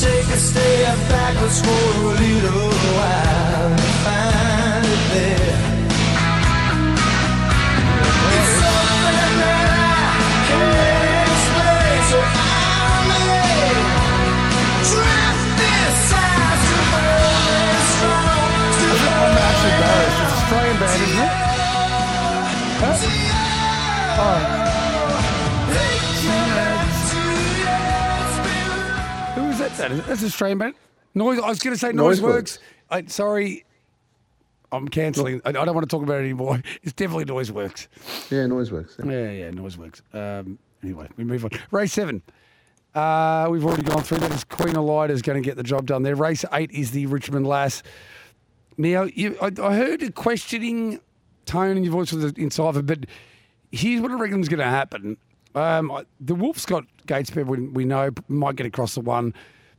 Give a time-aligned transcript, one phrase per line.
[0.00, 5.71] take a step back, let's a little while and find it there.
[29.82, 29.92] That?
[29.92, 30.74] Is, that's Australian band.
[31.14, 31.40] Noise.
[31.40, 32.22] I was going to say Noise, Noiseworks.
[32.22, 32.58] Works.
[32.90, 33.64] I, sorry,
[34.70, 35.40] I'm cancelling.
[35.44, 36.62] I, I don't want to talk about it anymore.
[36.82, 37.88] It's definitely Noiseworks.
[38.30, 38.96] Yeah, noise works.
[38.98, 39.10] yeah.
[39.10, 40.00] Yeah, yeah, Noiseworks.
[40.14, 41.50] Um, anyway, we move on.
[41.70, 42.22] Race seven.
[42.94, 44.32] Uh, we've already gone through that.
[44.32, 46.14] Is Queen Elida is going to get the job done there.
[46.14, 47.82] Race eight is the Richmond Lass.
[48.78, 51.00] Now, you, I, I heard a questioning
[51.46, 53.00] tone in your voice with the Encipher, but
[53.70, 55.16] here's what I reckon is going to happen.
[55.54, 59.34] Um, I- the Wolf's got Gatespeed, we, we know, might get across the one.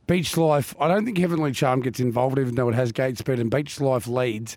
[0.06, 3.50] Beach Life, I don't think Heavenly Charm gets involved, even though it has Gatespeed, and
[3.50, 4.56] Beach Life leads.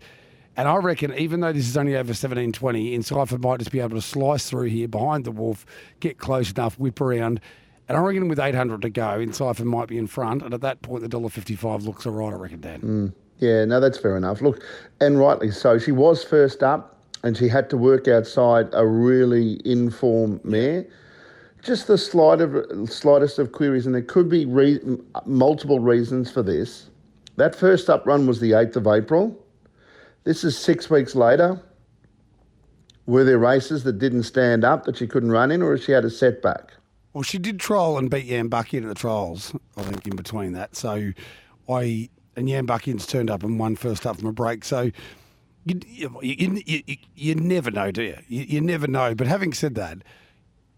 [0.58, 3.96] And I reckon, even though this is only over 17.20, Encipher might just be able
[3.96, 5.66] to slice through here behind the Wolf,
[6.00, 7.40] get close enough, whip around.
[7.88, 10.42] And I reckon with 800 to go, Encipher might be in front.
[10.42, 12.82] And at that point, the $1.55 looks all right, I reckon, Dan.
[12.82, 13.14] Mm.
[13.40, 14.42] Yeah, no, that's fair enough.
[14.42, 14.64] Look,
[15.00, 15.78] and rightly so.
[15.78, 20.88] She was first up, and she had to work outside a really informed mare.
[21.68, 24.80] Just the slight of, slightest of queries, and there could be re-
[25.26, 26.90] multiple reasons for this.
[27.36, 29.38] That first up run was the 8th of April.
[30.24, 31.62] This is six weeks later.
[33.06, 35.92] Were there races that didn't stand up that she couldn't run in, or has she
[35.92, 36.72] had a setback?
[37.12, 40.54] Well, she did trial and beat Yam Bucky at the trials, I think, in between
[40.54, 40.78] that.
[40.78, 41.12] So
[41.68, 44.64] I, and Yam Bucky's turned up and won first up from a break.
[44.64, 44.90] So
[45.66, 48.18] you, you, you, you, you never know, do you?
[48.30, 48.44] you?
[48.44, 49.14] You never know.
[49.16, 49.98] But having said that,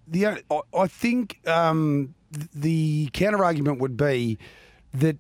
[0.10, 0.42] the I,
[0.78, 2.14] I think um,
[2.54, 4.38] the counter argument would be
[4.94, 5.18] that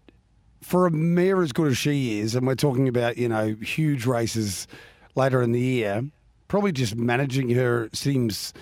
[0.61, 4.05] for a mare as good as she is, and we're talking about you know huge
[4.05, 4.67] races
[5.16, 6.03] later in the year,
[6.47, 8.53] probably just managing her seems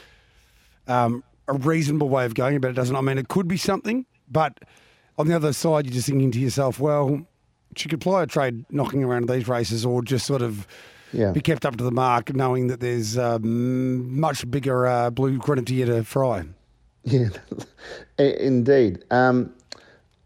[0.87, 2.95] um, a reasonable way of going about it, doesn't?
[2.95, 4.59] I mean, it could be something, but
[5.17, 7.25] on the other side, you're just thinking to yourself, well,
[7.75, 10.67] she could ply a trade knocking around these races or just sort of
[11.13, 11.31] Yeah.
[11.31, 15.85] be kept up to the mark, knowing that there's um, much bigger uh, blue grenadier
[15.85, 16.45] to fry.
[17.03, 17.29] Yeah,
[18.19, 19.03] indeed.
[19.11, 19.53] Um,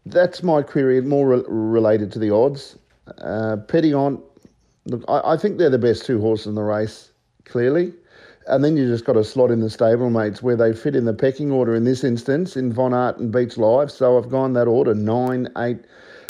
[0.06, 2.76] that's my query, more re- related to the odds.
[3.18, 4.20] Uh, Petillon,
[4.86, 7.10] look, I, I think they're the best two horses in the race,
[7.44, 7.92] clearly.
[8.48, 11.14] And then you just got to slot in the stablemates where they fit in the
[11.14, 13.90] pecking order in this instance, in Von Art and Beach Life.
[13.90, 15.78] So I've gone that order nine, eight,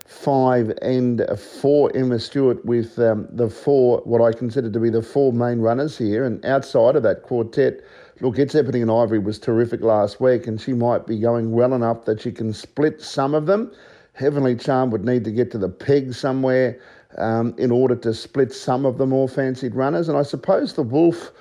[0.06, 5.02] five, and four Emma Stewart with um, the four, what I consider to be the
[5.02, 6.24] four main runners here.
[6.24, 7.80] And outside of that quartet,
[8.20, 11.74] look, It's Epping and Ivory was terrific last week, and she might be going well
[11.74, 13.72] enough that she can split some of them.
[14.14, 16.78] Heavenly Charm would need to get to the peg somewhere
[17.16, 20.08] um, in order to split some of the more fancied runners.
[20.08, 21.32] And I suppose the Wolf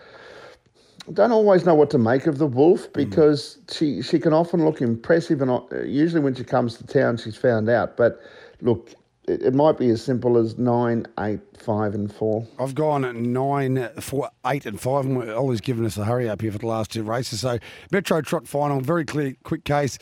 [1.14, 4.82] don't always know what to make of the wolf because she she can often look
[4.82, 7.98] impressive and uh, usually when she comes to town she's found out.
[7.98, 8.22] But
[8.62, 8.94] look,
[9.28, 12.48] it, it might be as simple as nine, eight, five, and four.
[12.60, 15.06] I've gone at nine, four, eight, and five.
[15.06, 17.42] And Ollie's given us a hurry up here for the last two races.
[17.42, 17.60] So
[17.92, 19.98] Metro Trot final, very clear, quick case.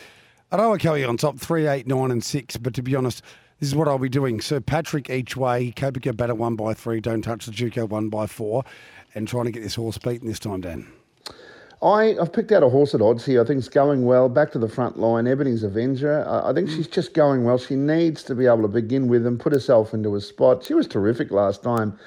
[0.51, 2.57] I don't Aroa Kelly on top, three, eight, nine, and six.
[2.57, 3.21] But to be honest,
[3.59, 4.41] this is what I'll be doing.
[4.41, 8.25] Sir Patrick each way, Copica Batter one by three, Don't Touch the Juco one by
[8.25, 8.63] four,
[9.13, 10.91] and trying to get this horse beaten this time, Dan.
[11.81, 13.41] I, I've picked out a horse at odds here.
[13.41, 14.27] I think it's going well.
[14.27, 15.27] Back to the front line.
[15.27, 16.27] Ebony's Avenger.
[16.27, 17.57] I, I think she's just going well.
[17.57, 20.65] She needs to be able to begin with and put herself into a spot.
[20.65, 21.97] She was terrific last time.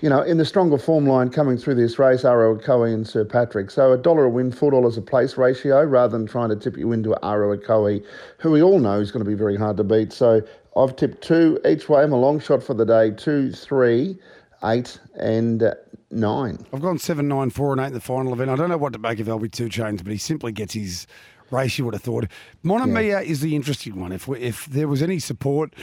[0.00, 3.70] You know, in the stronger form line coming through this race, Okoe and Sir Patrick.
[3.70, 6.76] So a dollar a win, four dollars a place ratio, rather than trying to tip
[6.76, 8.04] you into Aro Okoe,
[8.38, 10.12] who we all know is going to be very hard to beat.
[10.12, 10.42] So
[10.76, 12.02] I've tipped two each way.
[12.02, 13.12] I'm a long shot for the day.
[13.12, 14.18] Two, three,
[14.64, 15.74] eight, and uh,
[16.12, 16.64] nine.
[16.72, 18.50] I've gone seven, nine, four, and eight in the final event.
[18.50, 21.06] I don't know what to make of LB Two Chains, but he simply gets his
[21.50, 21.78] race.
[21.78, 22.26] You would have thought.
[22.64, 24.12] Monomia is the interesting one.
[24.12, 25.74] If we, if there was any support,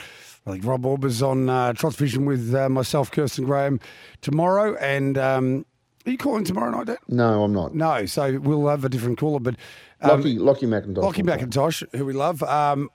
[0.45, 3.79] I think Rob Auber's on uh, Trots Vision with uh, myself, Kirsten Graham,
[4.21, 4.75] tomorrow.
[4.75, 5.65] And um,
[6.05, 6.97] are you calling tomorrow night, Dan?
[7.07, 7.75] No, I'm not.
[7.75, 9.39] No, so we'll have a different caller.
[9.39, 9.55] But
[10.01, 11.03] Lockie, Lockie McIntosh.
[11.03, 11.23] Lockie.
[11.23, 12.41] McIntosh, who we love.
[12.43, 12.89] Um,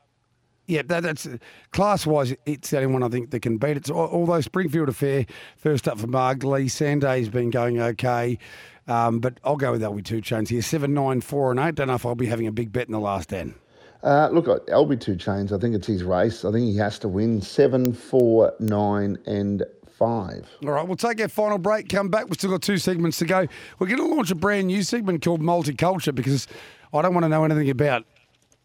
[0.67, 1.29] yeah, that, that's
[1.73, 3.87] class wise, it's the only one I think that can beat it.
[3.87, 5.27] So, although Springfield affair,
[5.57, 8.39] first up for Margley, Sanday's been going okay.
[8.87, 10.63] Um, but I'll go with LB two chains here.
[10.63, 11.75] Seven, nine, four, and eight.
[11.75, 13.55] Don't know if I'll be having a big bet in the last end.
[14.03, 15.53] Uh, look, uh, LB two chains.
[15.53, 16.45] I think it's his race.
[16.45, 20.47] I think he has to win seven, four, nine, and five.
[20.63, 22.27] All right, we'll take our final break, come back.
[22.27, 23.47] We've still got two segments to go.
[23.79, 26.47] We're going to launch a brand new segment called Multiculture because
[26.93, 28.05] I don't want to know anything about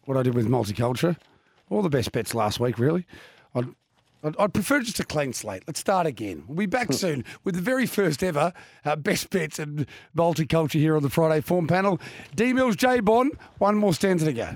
[0.04, 1.16] what I did with multiculture.
[1.70, 3.06] All the best bets last week, really.
[3.54, 3.68] I'd,
[4.22, 5.62] I'd, I'd prefer just a clean slate.
[5.66, 6.44] Let's start again.
[6.46, 8.52] We'll be back soon with the very first ever
[8.84, 12.00] uh, best bets and multiculture here on the Friday form panel.
[12.34, 14.50] D Mills, J Bond, one more stanza to go.